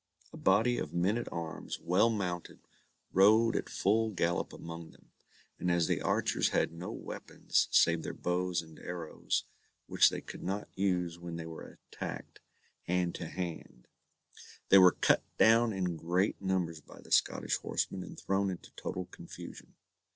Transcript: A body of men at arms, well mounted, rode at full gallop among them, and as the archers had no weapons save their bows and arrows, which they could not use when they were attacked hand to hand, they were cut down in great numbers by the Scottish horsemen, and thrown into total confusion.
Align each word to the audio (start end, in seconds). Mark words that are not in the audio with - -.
A 0.33 0.37
body 0.37 0.79
of 0.79 0.95
men 0.95 1.15
at 1.15 1.31
arms, 1.31 1.79
well 1.79 2.09
mounted, 2.09 2.57
rode 3.13 3.55
at 3.55 3.69
full 3.69 4.09
gallop 4.09 4.51
among 4.51 4.89
them, 4.89 5.11
and 5.59 5.69
as 5.69 5.85
the 5.85 6.01
archers 6.01 6.49
had 6.49 6.71
no 6.73 6.91
weapons 6.91 7.67
save 7.69 8.01
their 8.01 8.15
bows 8.15 8.63
and 8.63 8.79
arrows, 8.79 9.43
which 9.85 10.09
they 10.09 10.19
could 10.19 10.41
not 10.41 10.67
use 10.75 11.19
when 11.19 11.35
they 11.35 11.45
were 11.45 11.77
attacked 11.93 12.39
hand 12.87 13.13
to 13.13 13.27
hand, 13.27 13.87
they 14.69 14.79
were 14.79 14.93
cut 15.01 15.23
down 15.37 15.71
in 15.71 15.97
great 15.97 16.41
numbers 16.41 16.81
by 16.81 16.99
the 16.99 17.11
Scottish 17.11 17.57
horsemen, 17.57 18.01
and 18.01 18.19
thrown 18.19 18.49
into 18.49 18.71
total 18.71 19.05
confusion. 19.05 19.75